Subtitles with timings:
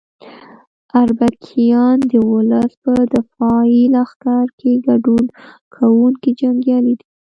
[1.01, 5.25] اربکیان د ولس په دفاعي لښکر کې ګډون
[5.75, 7.07] کوونکي جنګیالي دي.